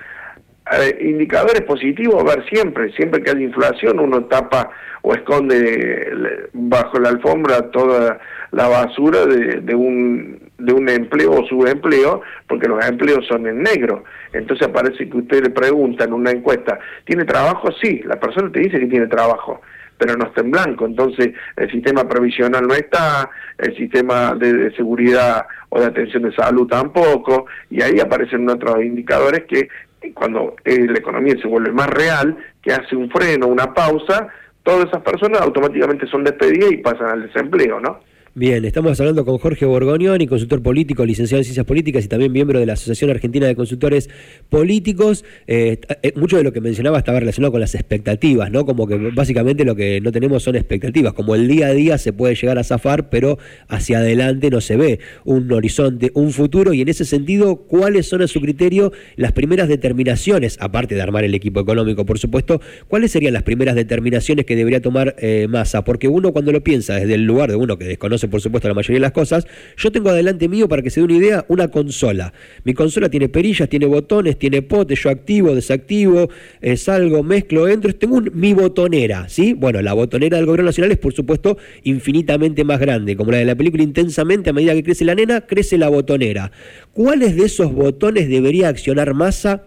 Eh, 0.73 0.99
indicadores 1.01 1.63
positivos, 1.63 2.25
ver 2.25 2.45
siempre, 2.49 2.91
siempre 2.95 3.23
que 3.23 3.31
hay 3.31 3.45
inflación 3.45 4.01
uno 4.01 4.25
tapa 4.25 4.69
o 5.03 5.15
esconde 5.15 6.49
bajo 6.53 6.99
la 6.99 7.11
alfombra 7.11 7.71
toda 7.71 8.19
la 8.51 8.67
basura 8.67 9.27
de, 9.27 9.75
un 9.77 10.41
de 10.59 10.73
un 10.73 10.89
empleo 10.89 11.31
o 11.31 11.47
subempleo, 11.47 12.23
porque 12.49 12.67
los 12.67 12.85
empleos 12.85 13.25
son 13.29 13.47
en 13.47 13.63
negro. 13.63 14.03
Entonces 14.33 14.67
aparece 14.67 15.09
que 15.09 15.17
usted 15.17 15.45
le 15.45 15.51
pregunta 15.51 16.03
en 16.03 16.13
una 16.13 16.33
encuesta, 16.33 16.81
¿tiene 17.05 17.25
trabajo? 17.25 17.69
Sí, 17.81 18.01
la 18.05 18.19
persona 18.19 18.51
te 18.51 18.61
dice 18.61 18.81
que 18.81 18.87
tiene 18.87 19.07
trabajo, 19.07 19.61
pero 19.99 20.17
no 20.17 20.27
está 20.27 20.41
en 20.41 20.51
blanco. 20.51 20.87
Entonces 20.87 21.33
el 21.57 21.71
sistema 21.71 22.09
provisional 22.09 22.67
no 22.67 22.75
está, 22.75 23.31
el 23.59 23.77
sistema 23.77 24.35
de 24.35 24.75
seguridad 24.75 25.47
o 25.69 25.79
de 25.79 25.87
atención 25.87 26.25
de 26.25 26.35
salud 26.35 26.67
tampoco, 26.67 27.47
y 27.71 27.83
ahí 27.83 28.01
aparecen 28.01 28.49
otros 28.49 28.83
indicadores 28.83 29.45
que 29.45 29.69
cuando 30.15 30.57
eh, 30.65 30.87
la 30.89 30.99
economía 30.99 31.35
se 31.41 31.49
vuelve 31.49 31.73
más 31.73 31.89
real, 31.89 32.37
que 32.63 32.73
hace 32.73 32.97
un 32.97 33.11
freno, 33.11 33.47
una 33.47 33.73
pausa, 33.73 34.29
todas 34.63 34.87
esas 34.87 35.03
personas 35.03 35.41
automáticamente 35.41 36.07
son 36.07 36.25
despedidas 36.25 36.73
y 36.73 36.79
pasan 36.79 37.09
al 37.09 37.23
desempleo, 37.23 37.81
¿no? 37.81 38.01
Bien, 38.39 38.67
estamos 38.67 39.01
hablando 39.01 39.25
con 39.25 39.39
Jorge 39.39 39.65
Borgoñoni, 39.65 40.27
consultor 40.27 40.63
político, 40.63 41.07
licenciado 41.07 41.41
en 41.41 41.45
Ciencias 41.45 41.65
Políticas 41.65 42.05
y 42.05 42.09
también 42.09 42.33
miembro 42.33 42.61
de 42.61 42.67
la 42.67 42.75
Asociación 42.75 43.09
Argentina 43.09 43.47
de 43.47 43.57
Consultores 43.57 44.11
Políticos. 44.51 45.25
Eh, 45.47 45.81
eh, 46.03 46.13
mucho 46.17 46.37
de 46.37 46.45
lo 46.45 46.53
que 46.53 46.61
mencionaba 46.61 46.99
estaba 46.99 47.19
relacionado 47.19 47.53
con 47.53 47.63
las 47.63 47.75
expectativas, 47.75 48.51
¿no? 48.51 48.67
Como 48.67 48.87
que 48.87 48.97
básicamente 49.15 49.65
lo 49.65 49.75
que 49.75 50.03
no 50.03 50.13
tenemos 50.13 50.43
son 50.43 50.55
expectativas. 50.55 51.15
Como 51.15 51.35
el 51.35 51.49
día 51.49 51.69
a 51.69 51.73
día 51.73 51.97
se 51.97 52.13
puede 52.13 52.35
llegar 52.35 52.59
a 52.59 52.65
zafar, 52.65 53.09
pero 53.09 53.39
hacia 53.69 54.01
adelante 54.01 54.51
no 54.51 54.61
se 54.61 54.77
ve 54.77 55.01
un 55.25 55.51
horizonte, 55.51 56.11
un 56.13 56.31
futuro. 56.31 56.75
Y 56.75 56.83
en 56.83 56.91
ese 56.91 57.07
sentido, 57.07 57.57
¿cuáles 57.57 58.07
son 58.07 58.21
a 58.21 58.27
su 58.27 58.43
criterio 58.43 58.93
las 59.17 59.33
primeras 59.33 59.67
determinaciones, 59.67 60.59
aparte 60.61 60.95
de 60.95 61.01
armar 61.01 61.25
el 61.25 61.35
equipo 61.35 61.61
económico, 61.61 62.05
por 62.05 62.19
supuesto, 62.19 62.61
cuáles 62.87 63.13
serían 63.13 63.33
las 63.33 63.45
primeras 63.45 63.77
determinaciones 63.77 64.45
que 64.45 64.57
debería 64.57 64.83
tomar 64.83 65.17
eh, 65.21 65.47
Massa? 65.49 65.85
Porque 65.85 66.07
uno 66.09 66.35
cuando 66.35 66.53
lo 66.53 66.63
piensa 66.63 66.97
desde 66.97 67.15
el 67.15 67.25
lugar 67.25 67.49
de 67.49 67.57
uno 67.57 67.79
que 67.79 67.87
desconoce 67.87 68.26
por 68.29 68.41
supuesto, 68.41 68.69
la 68.69 68.75
mayoría 68.75 68.97
de 68.97 69.01
las 69.01 69.13
cosas. 69.13 69.47
Yo 69.77 69.91
tengo 69.91 70.11
adelante 70.11 70.49
mío, 70.49 70.69
para 70.69 70.83
que 70.83 70.91
se 70.91 71.01
dé 71.01 71.05
una 71.05 71.15
idea, 71.17 71.45
una 71.49 71.69
consola. 71.69 72.33
Mi 72.65 72.75
consola 72.75 73.09
tiene 73.09 73.29
perillas, 73.29 73.69
tiene 73.69 73.87
botones, 73.87 74.39
tiene 74.39 74.63
potes, 74.63 75.03
yo 75.03 75.11
activo, 75.11 75.55
desactivo, 75.55 76.29
eh, 76.61 76.77
salgo, 76.77 77.23
mezclo, 77.23 77.69
entro. 77.69 77.95
Tengo 77.95 78.21
mi 78.21 78.53
botonera, 78.53 79.29
¿sí? 79.29 79.53
Bueno, 79.53 79.81
la 79.83 79.93
botonera 79.93 80.37
del 80.37 80.47
gobierno 80.47 80.67
nacional 80.67 80.93
es, 80.93 80.99
por 80.99 81.13
supuesto, 81.13 81.59
infinitamente 81.85 82.65
más 82.65 82.81
grande. 82.81 83.17
Como 83.17 83.33
la 83.33 83.39
de 83.39 83.45
la 83.45 83.55
película 83.55 83.83
Intensamente, 83.83 84.51
a 84.51 84.53
medida 84.53 84.75
que 84.75 84.83
crece 84.83 85.05
la 85.05 85.15
nena, 85.15 85.43
crece 85.43 85.79
la 85.79 85.89
botonera. 85.89 86.51
¿Cuáles 86.93 87.37
de 87.37 87.45
esos 87.45 87.73
botones 87.73 88.29
debería 88.29 88.69
accionar 88.69 89.15
masa 89.15 89.63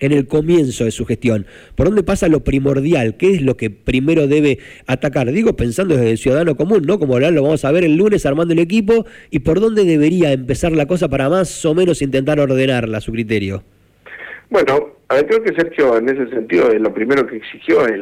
en 0.00 0.12
el 0.12 0.26
comienzo 0.26 0.84
de 0.84 0.90
su 0.90 1.04
gestión. 1.06 1.46
¿Por 1.74 1.86
dónde 1.86 2.02
pasa 2.02 2.28
lo 2.28 2.40
primordial? 2.44 3.16
¿Qué 3.16 3.32
es 3.32 3.42
lo 3.42 3.56
que 3.56 3.70
primero 3.70 4.26
debe 4.26 4.58
atacar? 4.86 5.30
Digo, 5.32 5.56
pensando 5.56 5.96
desde 5.96 6.12
el 6.12 6.18
ciudadano 6.18 6.56
común, 6.56 6.82
¿no? 6.86 6.98
Como 6.98 7.18
lo 7.18 7.42
vamos 7.42 7.64
a 7.64 7.72
ver 7.72 7.84
el 7.84 7.96
lunes 7.96 8.24
armando 8.26 8.54
el 8.54 8.60
equipo, 8.60 9.06
y 9.30 9.40
por 9.40 9.60
dónde 9.60 9.84
debería 9.84 10.32
empezar 10.32 10.72
la 10.72 10.86
cosa 10.86 11.08
para 11.08 11.28
más 11.28 11.64
o 11.64 11.74
menos 11.74 12.02
intentar 12.02 12.40
ordenarla 12.40 12.98
a 12.98 13.00
su 13.00 13.12
criterio. 13.12 13.62
Bueno, 14.50 14.94
a 15.08 15.16
creo 15.22 15.42
que 15.42 15.54
Sergio 15.54 15.98
en 15.98 16.08
ese 16.08 16.28
sentido 16.30 16.72
lo 16.74 16.94
primero 16.94 17.26
que 17.26 17.36
exigió 17.36 17.86
es 17.86 17.94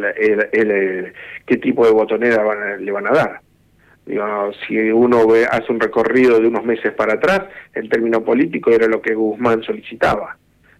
el, 0.52 1.12
qué 1.44 1.56
tipo 1.56 1.84
de 1.84 1.92
botonera 1.92 2.76
le 2.78 2.92
van 2.92 3.06
a 3.06 3.10
dar. 3.10 3.40
Si 4.66 4.76
uno 4.76 5.26
ve, 5.26 5.46
hace 5.50 5.72
un 5.72 5.80
recorrido 5.80 6.38
de 6.38 6.46
unos 6.46 6.64
meses 6.64 6.92
para 6.92 7.14
atrás, 7.14 7.42
el 7.74 7.88
término 7.88 8.22
político 8.22 8.70
era 8.70 8.86
lo 8.86 9.02
que 9.02 9.14
Guzmán 9.14 9.62
solicitaba 9.62 10.36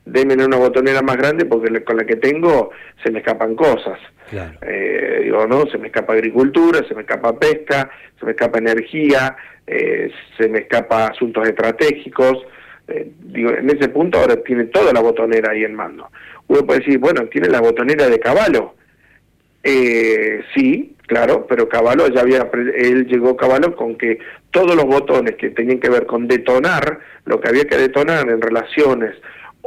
denme 0.06 0.34
una 0.42 0.56
botonera 0.56 1.02
más 1.02 1.16
grande 1.16 1.44
porque 1.44 1.82
con 1.84 1.96
la 1.96 2.04
que 2.04 2.16
tengo 2.16 2.70
se 3.02 3.10
me 3.10 3.18
escapan 3.18 3.54
cosas. 3.54 3.98
Eh, 4.62 5.20
digo, 5.24 5.46
¿no? 5.46 5.66
Se 5.66 5.78
me 5.78 5.88
escapa 5.88 6.14
agricultura, 6.14 6.80
se 6.88 6.94
me 6.94 7.02
escapa 7.02 7.38
pesca, 7.38 7.90
se 8.18 8.24
me 8.24 8.32
escapa 8.32 8.58
energía, 8.58 9.36
eh, 9.66 10.10
se 10.38 10.48
me 10.48 10.60
escapa 10.60 11.08
asuntos 11.08 11.46
estratégicos. 11.46 12.38
Eh, 12.88 13.10
digo, 13.18 13.50
en 13.50 13.68
ese 13.68 13.88
punto 13.88 14.18
ahora 14.18 14.36
tiene 14.36 14.64
toda 14.66 14.92
la 14.92 15.00
botonera 15.00 15.50
ahí 15.52 15.64
en 15.64 15.74
mando. 15.74 16.08
Uno 16.46 16.64
puede 16.64 16.80
decir, 16.80 16.98
bueno, 16.98 17.26
tiene 17.26 17.48
la 17.48 17.60
botonera 17.60 18.08
de 18.08 18.20
Caballo. 18.20 18.74
sí, 20.54 20.94
claro, 21.08 21.46
pero 21.48 21.68
Caballo 21.68 22.06
ya 22.08 22.20
había, 22.20 22.48
él 22.76 23.06
llegó 23.08 23.36
Caballo 23.36 23.74
con 23.74 23.96
que 23.96 24.20
todos 24.52 24.76
los 24.76 24.84
botones 24.84 25.34
que 25.34 25.50
tenían 25.50 25.80
que 25.80 25.90
ver 25.90 26.06
con 26.06 26.28
detonar, 26.28 27.00
lo 27.24 27.40
que 27.40 27.48
había 27.48 27.64
que 27.64 27.76
detonar 27.76 28.28
en 28.28 28.40
relaciones 28.40 29.16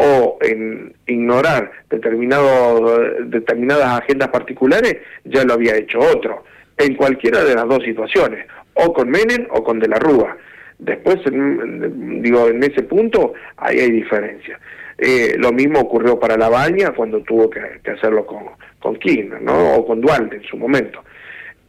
o 0.01 0.37
en 0.39 0.93
ignorar 1.07 1.71
determinado, 1.89 2.97
determinadas 3.25 4.01
agendas 4.01 4.29
particulares, 4.29 4.95
ya 5.25 5.43
lo 5.43 5.55
había 5.55 5.75
hecho 5.75 5.99
otro, 5.99 6.45
en 6.77 6.95
cualquiera 6.95 7.43
de 7.43 7.53
las 7.53 7.67
dos 7.67 7.83
situaciones, 7.83 8.45
o 8.75 8.93
con 8.93 9.09
Menem 9.09 9.47
o 9.51 9.61
con 9.61 9.77
De 9.77 9.89
la 9.89 9.99
Rúa. 9.99 10.37
Después, 10.77 11.17
digo, 11.25 12.47
en 12.47 12.63
ese 12.63 12.83
punto, 12.83 13.33
ahí 13.57 13.79
hay 13.79 13.91
diferencia. 13.91 14.57
Eh, 14.97 15.35
lo 15.37 15.51
mismo 15.51 15.81
ocurrió 15.81 16.17
para 16.17 16.37
La 16.37 16.47
Baña 16.47 16.91
cuando 16.91 17.21
tuvo 17.23 17.49
que, 17.49 17.59
hacerlo 17.91 18.25
con, 18.25 18.45
con 18.79 18.95
Kirchner, 18.95 19.41
¿no? 19.41 19.75
O 19.75 19.85
con 19.85 19.99
Duarte 19.99 20.37
en 20.37 20.43
su 20.43 20.55
momento. 20.55 21.03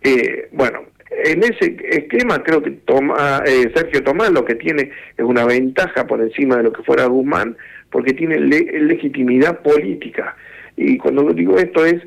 Eh, 0.02 0.48
bueno, 0.52 0.84
en 1.10 1.42
ese 1.42 1.76
esquema 1.90 2.42
creo 2.44 2.62
que 2.62 2.70
toma, 2.70 3.42
eh, 3.44 3.72
Sergio 3.74 4.04
Tomás 4.04 4.30
lo 4.30 4.44
que 4.44 4.54
tiene 4.54 4.92
es 5.16 5.24
una 5.24 5.44
ventaja 5.44 6.06
por 6.06 6.20
encima 6.20 6.56
de 6.56 6.62
lo 6.62 6.72
que 6.72 6.84
fuera 6.84 7.06
Guzmán, 7.06 7.56
porque 7.90 8.12
tiene 8.12 8.38
legitimidad 8.38 9.60
política. 9.60 10.36
Y 10.76 10.96
cuando 10.98 11.32
digo 11.32 11.56
esto 11.58 11.84
es, 11.84 12.02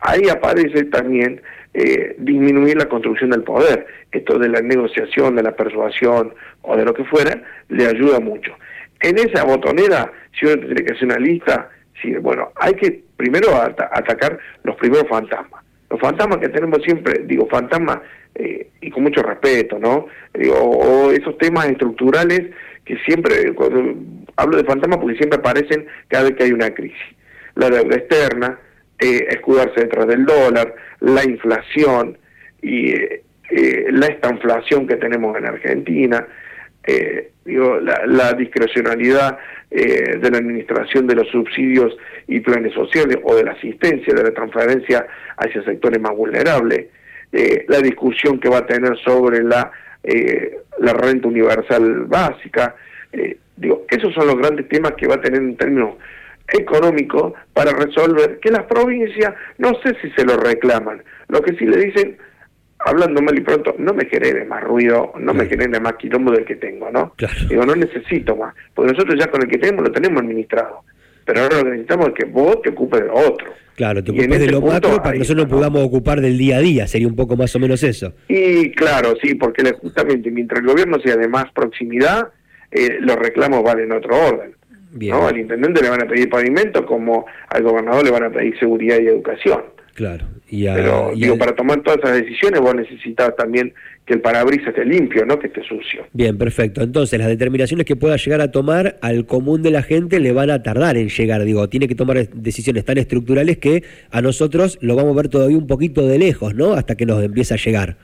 ahí 0.00 0.28
aparece 0.28 0.84
también 0.84 1.40
eh, 1.74 2.16
disminuir 2.18 2.76
la 2.76 2.88
construcción 2.88 3.30
del 3.30 3.42
poder. 3.42 3.86
Esto 4.10 4.38
de 4.38 4.48
la 4.48 4.60
negociación, 4.60 5.36
de 5.36 5.42
la 5.42 5.56
persuasión 5.56 6.34
o 6.62 6.76
de 6.76 6.84
lo 6.84 6.94
que 6.94 7.04
fuera, 7.04 7.42
le 7.68 7.86
ayuda 7.86 8.20
mucho. 8.20 8.52
En 9.00 9.18
esa 9.18 9.44
botonera, 9.44 10.12
si 10.38 10.46
uno 10.46 10.66
tiene 10.66 10.84
que 10.84 10.94
hacer 10.94 11.04
una 11.04 11.18
lista, 11.18 11.70
sí, 12.00 12.14
bueno, 12.14 12.50
hay 12.56 12.74
que 12.74 13.02
primero 13.16 13.54
atacar 13.54 14.38
los 14.64 14.76
primeros 14.76 15.08
fantasmas. 15.08 15.62
Los 15.90 16.00
fantasmas 16.00 16.38
que 16.38 16.48
tenemos 16.48 16.82
siempre, 16.82 17.22
digo, 17.24 17.46
fantasmas 17.48 17.98
eh, 18.34 18.68
y 18.80 18.90
con 18.90 19.02
mucho 19.02 19.22
respeto, 19.22 19.78
¿no? 19.78 20.06
Digo, 20.34 20.56
o 20.56 21.10
esos 21.10 21.36
temas 21.38 21.66
estructurales 21.66 22.50
que 22.84 22.96
siempre, 22.98 23.54
cuando 23.54 23.94
hablo 24.36 24.56
de 24.56 24.64
fantasmas 24.64 24.98
porque 24.98 25.16
siempre 25.16 25.38
aparecen 25.38 25.86
cada 26.08 26.24
vez 26.24 26.36
que 26.36 26.44
hay 26.44 26.52
una 26.52 26.70
crisis. 26.70 26.98
La 27.54 27.70
deuda 27.70 27.96
externa, 27.96 28.58
eh, 28.98 29.26
escudarse 29.30 29.80
detrás 29.80 30.06
del 30.06 30.24
dólar, 30.24 30.74
la 31.00 31.24
inflación 31.24 32.18
y 32.60 32.92
eh, 32.92 33.22
eh, 33.50 33.86
la 33.90 34.06
estanflación 34.06 34.86
que 34.86 34.96
tenemos 34.96 35.36
en 35.36 35.46
Argentina, 35.46 36.26
digo, 37.44 37.78
la, 37.80 38.32
discrecionalidad 38.32 39.38
de 39.70 40.30
la 40.30 40.38
administración 40.38 41.06
de 41.06 41.14
los 41.14 41.28
subsidios 41.28 41.96
y 42.26 42.40
planes 42.40 42.72
sociales 42.74 43.18
o 43.22 43.36
de 43.36 43.44
la 43.44 43.52
asistencia, 43.52 44.14
de 44.14 44.22
la 44.22 44.32
transferencia 44.32 45.06
hacia 45.36 45.62
sectores 45.64 46.00
más 46.00 46.12
vulnerables, 46.12 46.86
la 47.68 47.78
discusión 47.78 48.40
que 48.40 48.48
va 48.48 48.58
a 48.58 48.66
tener 48.66 48.96
sobre 48.98 49.44
la, 49.44 49.70
la 50.04 50.92
renta 50.92 51.28
universal 51.28 52.04
básica, 52.06 52.74
Digo, 53.56 53.84
esos 53.90 54.12
son 54.14 54.26
los 54.26 54.36
grandes 54.36 54.68
temas 54.68 54.92
que 54.92 55.06
va 55.06 55.16
a 55.16 55.20
tener 55.20 55.40
en 55.40 55.56
términos 55.56 55.94
económicos 56.48 57.34
para 57.52 57.72
resolver, 57.72 58.40
que 58.40 58.50
las 58.50 58.64
provincias 58.64 59.34
no 59.58 59.72
sé 59.82 59.94
si 60.02 60.10
se 60.10 60.24
lo 60.24 60.36
reclaman, 60.36 61.02
lo 61.28 61.40
que 61.40 61.54
sí 61.56 61.66
le 61.66 61.76
dicen, 61.76 62.16
hablando 62.80 63.22
mal 63.22 63.38
y 63.38 63.42
pronto, 63.42 63.74
no 63.78 63.94
me 63.94 64.06
genere 64.06 64.44
más 64.44 64.64
ruido, 64.64 65.12
no 65.18 65.32
me 65.32 65.46
genere 65.46 65.78
más 65.78 65.94
quilombo 65.94 66.32
del 66.32 66.44
que 66.44 66.56
tengo, 66.56 66.90
¿no? 66.90 67.14
Digo, 67.48 67.64
no 67.64 67.76
necesito 67.76 68.34
más, 68.34 68.54
porque 68.74 68.92
nosotros 68.92 69.16
ya 69.18 69.30
con 69.30 69.42
el 69.42 69.48
que 69.48 69.58
tenemos 69.58 69.84
lo 69.84 69.92
tenemos 69.92 70.20
administrado, 70.20 70.82
pero 71.24 71.42
ahora 71.42 71.58
lo 71.58 71.64
que 71.64 71.70
necesitamos 71.70 72.08
es 72.08 72.14
que 72.14 72.24
vos 72.24 72.62
te 72.62 72.70
ocupes 72.70 73.00
de 73.00 73.06
lo 73.06 73.14
otro. 73.14 73.52
Claro, 73.76 74.04
te 74.04 74.10
ocupes 74.10 74.38
de 74.38 74.50
lo 74.50 74.60
macro 74.60 74.96
para 75.02 75.12
que 75.12 75.18
nosotros 75.20 75.48
nos 75.48 75.52
podamos 75.52 75.82
ocupar 75.82 76.20
del 76.20 76.36
día 76.36 76.58
a 76.58 76.60
día, 76.60 76.86
sería 76.86 77.08
un 77.08 77.16
poco 77.16 77.36
más 77.36 77.54
o 77.56 77.58
menos 77.58 77.82
eso. 77.82 78.12
Y 78.28 78.70
claro, 78.72 79.14
sí, 79.22 79.34
porque 79.34 79.62
justamente 79.80 80.30
mientras 80.30 80.60
el 80.60 80.66
gobierno 80.66 81.00
sea 81.00 81.16
de 81.16 81.28
más 81.28 81.50
proximidad, 81.52 82.28
eh, 82.70 82.98
los 83.00 83.16
reclamos 83.16 83.62
van 83.62 83.80
en 83.80 83.92
otro 83.92 84.14
orden. 84.16 84.54
¿no? 84.92 85.26
Al 85.26 85.38
intendente 85.38 85.82
le 85.82 85.88
van 85.88 86.02
a 86.02 86.06
pedir 86.06 86.28
pavimento 86.28 86.84
como 86.84 87.24
al 87.48 87.62
gobernador 87.62 88.04
le 88.04 88.10
van 88.10 88.24
a 88.24 88.30
pedir 88.30 88.58
seguridad 88.58 88.98
y 89.00 89.06
educación. 89.06 89.62
Claro. 89.94 90.26
Pero 90.48 91.12
digo, 91.14 91.36
para 91.38 91.54
tomar 91.54 91.82
todas 91.82 91.98
esas 91.98 92.16
decisiones 92.16 92.60
vos 92.60 92.74
necesitas 92.74 93.34
también 93.36 93.74
que 94.06 94.14
el 94.14 94.20
parabrisas 94.20 94.68
esté 94.68 94.84
limpio, 94.84 95.24
no 95.24 95.38
que 95.38 95.46
esté 95.48 95.62
sucio. 95.62 96.06
Bien, 96.12 96.36
perfecto. 96.36 96.82
Entonces, 96.82 97.18
las 97.18 97.28
determinaciones 97.28 97.86
que 97.86 97.94
pueda 97.94 98.16
llegar 98.16 98.40
a 98.40 98.50
tomar 98.50 98.98
al 99.02 99.26
común 99.26 99.62
de 99.62 99.70
la 99.70 99.82
gente 99.82 100.18
le 100.18 100.32
van 100.32 100.50
a 100.50 100.62
tardar 100.62 100.96
en 100.96 101.08
llegar. 101.08 101.44
Digo, 101.44 101.68
tiene 101.68 101.88
que 101.88 101.94
tomar 101.94 102.28
decisiones 102.30 102.84
tan 102.84 102.98
estructurales 102.98 103.58
que 103.58 103.84
a 104.10 104.22
nosotros 104.22 104.78
lo 104.80 104.96
vamos 104.96 105.12
a 105.12 105.16
ver 105.16 105.28
todavía 105.28 105.56
un 105.56 105.66
poquito 105.66 106.06
de 106.06 106.18
lejos, 106.18 106.54
¿no? 106.54 106.72
Hasta 106.72 106.96
que 106.96 107.06
nos 107.06 107.22
empiece 107.22 107.54
a 107.54 107.58
llegar 107.58 107.96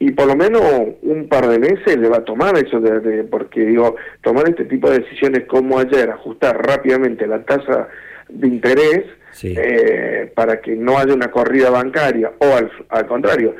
y 0.00 0.12
por 0.12 0.26
lo 0.26 0.36
menos 0.36 0.62
un 1.02 1.28
par 1.28 1.48
de 1.48 1.58
meses 1.58 1.98
le 1.98 2.08
va 2.08 2.18
a 2.18 2.24
tomar 2.24 2.56
eso, 2.56 2.78
de, 2.80 3.24
porque 3.24 3.64
digo, 3.64 3.96
tomar 4.22 4.48
este 4.48 4.64
tipo 4.64 4.88
de 4.88 5.00
decisiones 5.00 5.44
como 5.46 5.78
ayer, 5.78 6.08
ajustar 6.10 6.56
rápidamente 6.56 7.26
la 7.26 7.42
tasa 7.42 7.88
de 8.28 8.46
interés 8.46 9.04
eh, 9.42 10.32
para 10.34 10.60
que 10.60 10.74
no 10.74 10.98
haya 10.98 11.14
una 11.14 11.30
corrida 11.30 11.70
bancaria 11.70 12.32
o 12.38 12.46
al, 12.88 13.06
contrario, 13.06 13.54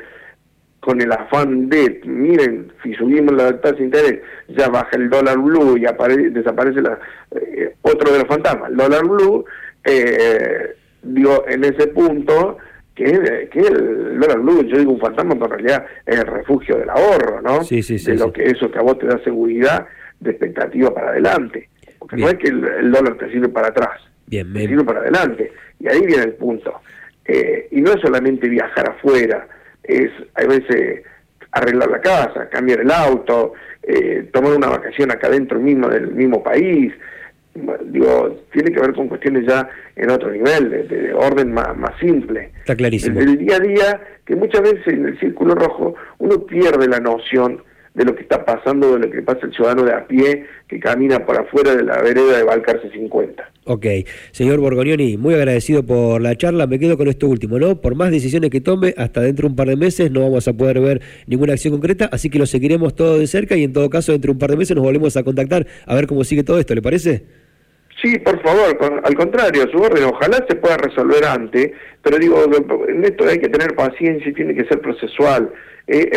con 0.79 1.01
el 1.01 1.11
afán 1.11 1.69
de, 1.69 2.01
miren, 2.05 2.71
si 2.83 2.93
subimos 2.93 3.33
la 3.33 3.59
tasa 3.59 3.75
de 3.75 3.83
interés, 3.83 4.19
ya 4.47 4.69
baja 4.69 4.95
el 4.95 5.09
dólar 5.09 5.37
blue 5.37 5.77
y 5.77 6.29
desaparece 6.29 6.81
la, 6.81 6.99
eh, 7.31 7.75
otro 7.81 8.11
de 8.11 8.19
los 8.19 8.27
fantasmas, 8.27 8.71
el 8.71 8.77
dólar 8.77 9.05
blue, 9.05 9.45
eh, 9.83 10.75
digo, 11.03 11.45
en 11.47 11.63
ese 11.63 11.87
punto 11.87 12.57
que, 12.95 13.49
que 13.51 13.59
el 13.59 14.19
dólar 14.19 14.39
blue, 14.39 14.63
yo 14.63 14.77
digo 14.77 14.91
un 14.91 14.99
fantasma, 14.99 15.33
pero 15.35 15.45
en 15.45 15.51
realidad 15.51 15.85
es 16.05 16.19
el 16.19 16.27
refugio 16.27 16.77
del 16.77 16.89
ahorro, 16.89 17.41
¿no? 17.41 17.63
Sí, 17.63 17.81
sí, 17.81 17.97
sí. 17.97 18.11
De 18.11 18.17
lo 18.17 18.33
que 18.33 18.43
eso 18.43 18.69
que 18.69 18.79
a 18.79 18.81
vos 18.81 18.99
te 18.99 19.07
da 19.07 19.23
seguridad 19.23 19.87
de 20.19 20.31
expectativa 20.31 20.93
para 20.93 21.09
adelante. 21.11 21.69
Porque 21.97 22.17
no 22.17 22.27
es 22.27 22.35
que 22.35 22.49
el, 22.49 22.91
dólar 22.91 23.17
te 23.17 23.31
sirve 23.31 23.49
para 23.49 23.67
atrás, 23.69 24.01
Bien, 24.29 24.53
sirve 24.53 24.83
para 24.83 24.99
adelante. 24.99 25.51
Y 25.79 25.87
ahí 25.87 26.05
viene 26.05 26.23
el 26.23 26.33
punto. 26.33 26.81
Eh, 27.25 27.67
y 27.71 27.81
no 27.81 27.91
es 27.91 28.01
solamente 28.01 28.47
viajar 28.47 28.89
afuera, 28.89 29.47
es, 29.83 30.11
hay 30.35 30.47
veces, 30.47 31.03
arreglar 31.51 31.89
la 31.89 32.01
casa, 32.01 32.49
cambiar 32.49 32.81
el 32.81 32.91
auto, 32.91 33.53
eh, 33.83 34.29
tomar 34.31 34.53
una 34.53 34.67
vacación 34.67 35.11
acá 35.11 35.29
dentro 35.29 35.59
mismo 35.59 35.87
del 35.89 36.11
mismo 36.11 36.43
país. 36.43 36.93
Digo, 37.85 38.45
tiene 38.51 38.71
que 38.71 38.79
ver 38.79 38.93
con 38.93 39.07
cuestiones 39.09 39.45
ya 39.47 39.67
en 39.95 40.09
otro 40.11 40.31
nivel, 40.31 40.87
de, 40.87 41.13
orden 41.13 41.51
más, 41.51 41.67
simple. 41.99 42.51
Está 42.59 42.75
clarísimo. 42.75 43.19
El, 43.19 43.37
día 43.37 43.55
a 43.55 43.59
día, 43.59 44.01
que 44.25 44.35
muchas 44.35 44.61
veces 44.61 44.87
en 44.87 45.07
el 45.07 45.19
círculo 45.19 45.55
rojo 45.55 45.95
uno 46.19 46.45
pierde 46.45 46.87
la 46.87 46.99
noción 46.99 47.63
de 47.95 48.05
lo 48.05 48.15
que 48.15 48.21
está 48.21 48.45
pasando, 48.45 48.93
de 48.93 49.07
lo 49.07 49.11
que 49.11 49.21
pasa 49.23 49.45
el 49.45 49.53
ciudadano 49.53 49.83
de 49.83 49.93
a 49.93 50.07
pie 50.07 50.45
que 50.67 50.79
camina 50.79 51.25
por 51.25 51.39
afuera 51.39 51.75
de 51.75 51.83
la 51.83 52.01
vereda 52.01 52.37
de 52.37 52.43
Valcarce 52.43 52.89
50. 52.91 53.51
Ok, 53.71 53.85
señor 54.31 54.59
Borgonioni, 54.59 55.15
muy 55.15 55.35
agradecido 55.35 55.85
por 55.85 56.19
la 56.23 56.35
charla. 56.35 56.65
Me 56.65 56.79
quedo 56.79 56.97
con 56.97 57.07
esto 57.07 57.27
último, 57.27 57.59
¿no? 57.59 57.79
Por 57.79 57.93
más 57.93 58.09
decisiones 58.09 58.49
que 58.49 58.61
tome, 58.61 58.95
hasta 58.97 59.21
dentro 59.21 59.43
de 59.43 59.51
un 59.51 59.55
par 59.55 59.67
de 59.67 59.75
meses 59.75 60.09
no 60.09 60.21
vamos 60.21 60.47
a 60.47 60.53
poder 60.53 60.79
ver 60.79 61.01
ninguna 61.27 61.53
acción 61.53 61.73
concreta, 61.75 62.09
así 62.11 62.31
que 62.31 62.39
lo 62.39 62.47
seguiremos 62.47 62.95
todo 62.95 63.19
de 63.19 63.27
cerca 63.27 63.55
y 63.55 63.63
en 63.63 63.71
todo 63.71 63.87
caso, 63.91 64.11
dentro 64.11 64.29
de 64.29 64.31
un 64.33 64.39
par 64.39 64.49
de 64.49 64.57
meses 64.57 64.75
nos 64.75 64.83
volvemos 64.83 65.15
a 65.17 65.21
contactar 65.21 65.67
a 65.85 65.93
ver 65.93 66.07
cómo 66.07 66.23
sigue 66.23 66.43
todo 66.43 66.57
esto, 66.57 66.73
¿le 66.73 66.81
parece? 66.81 67.25
Sí, 68.01 68.17
por 68.17 68.41
favor, 68.41 68.75
al 69.03 69.13
contrario, 69.13 69.67
su 69.71 69.77
orden, 69.77 70.05
ojalá 70.05 70.43
se 70.49 70.55
pueda 70.55 70.77
resolver 70.77 71.23
antes, 71.25 71.69
pero 72.01 72.17
digo, 72.17 72.43
en 72.87 73.05
esto 73.05 73.27
hay 73.27 73.37
que 73.37 73.49
tener 73.49 73.75
paciencia 73.75 74.31
y 74.31 74.33
tiene 74.33 74.55
que 74.55 74.65
ser 74.65 74.81
procesual. 74.81 75.51
Eh, 75.85 76.09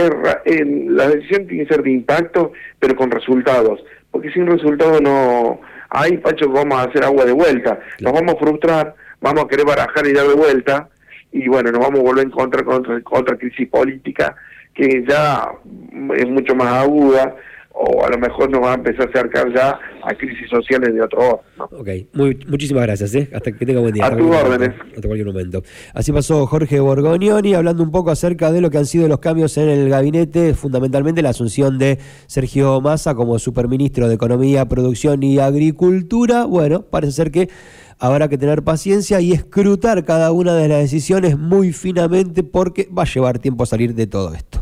la 0.89 1.07
decisión 1.11 1.47
tiene 1.47 1.67
que 1.67 1.75
ser 1.75 1.83
de 1.83 1.91
impacto, 1.91 2.53
pero 2.79 2.97
con 2.97 3.11
resultados, 3.11 3.85
porque 4.11 4.33
sin 4.33 4.47
resultados 4.47 5.03
no 5.03 5.61
ahí, 5.93 6.19
Pacho, 6.19 6.49
vamos 6.49 6.79
a 6.79 6.85
hacer 6.85 7.05
agua 7.05 7.25
de 7.25 7.33
vuelta. 7.33 7.79
Nos 8.01 8.13
vamos 8.13 8.35
a 8.35 8.39
frustrar, 8.39 8.95
vamos 9.21 9.45
a 9.45 9.49
querer 9.49 9.67
barajar 9.67 10.07
y 10.07 10.13
dar 10.13 10.27
de 10.27 10.35
vuelta, 10.35 10.89
y 11.31 11.49
bueno, 11.49 11.71
nos 11.71 11.81
vamos 11.81 12.01
a 12.01 12.03
volver 12.03 12.25
a 12.25 12.29
encontrar 12.29 12.65
con 12.65 13.03
otra, 13.11 13.37
crisis 13.37 13.69
política 13.69 14.35
que 14.75 15.05
ya 15.07 15.51
es 16.17 16.29
mucho 16.29 16.55
más 16.55 16.83
aguda, 16.83 17.37
o 17.85 18.05
a 18.05 18.11
lo 18.11 18.19
mejor 18.19 18.49
nos 18.49 18.63
va 18.63 18.73
a 18.73 18.75
empezar 18.75 19.07
a 19.07 19.11
acercar 19.11 19.53
ya 19.53 19.79
a 20.05 20.15
crisis 20.15 20.49
sociales 20.49 20.95
de 20.95 21.03
otro 21.03 21.19
orden. 21.19 21.81
Ok, 21.81 21.89
Muy, 22.13 22.39
muchísimas 22.47 22.85
gracias, 22.85 23.15
¿eh? 23.17 23.29
hasta 23.35 23.51
que 23.51 23.67
tenga 23.67 23.81
buen 23.81 23.93
día. 23.93 24.07
A 24.07 24.17
tus 24.17 24.35
órdenes. 24.35 24.71
hasta 24.95 25.09
cualquier 25.09 25.27
momento. 25.27 25.63
Así 25.93 26.13
pasó 26.13 26.47
Jorge 26.47 26.79
Borgognoni 26.79 27.55
hablando 27.55 27.83
un 27.83 27.91
poco 27.91 28.11
acerca 28.13 28.53
de 28.53 28.61
lo 28.61 28.71
que 28.71 28.79
han 28.79 28.87
sido 28.87 29.09
los 29.09 29.19
cambios 29.19 29.57
en 29.57 29.69
el 29.69 29.89
gabinete, 29.89 30.55
fundamentalmente 30.55 31.23
la 31.23 31.31
asunción 31.31 31.79
de 31.79 31.99
Sergio 32.27 32.81
Massa 32.81 33.15
como 33.17 33.39
superministro 33.41 34.09
de 34.09 34.15
Economía, 34.15 34.67
Producción 34.67 35.23
y 35.25 35.41
Agricultura. 35.41 36.45
Bueno, 36.45 36.83
parece 36.83 37.13
ser 37.13 37.31
que 37.33 37.49
habrá 37.99 38.29
que 38.29 38.39
tener 38.39 38.63
paciencia 38.63 39.21
y 39.21 39.33
escrutar 39.33 40.05
cada 40.05 40.31
una 40.31 40.55
de 40.55 40.69
las 40.69 40.79
decisiones 40.79 41.37
muy 41.37 41.73
finamente 41.73 42.45
porque 42.45 42.89
va 42.97 43.03
a 43.03 43.07
llevar 43.07 43.41
tiempo 43.41 43.67
salir 43.67 43.95
de 43.95 44.07
todo 44.07 44.35
esto. 44.35 44.62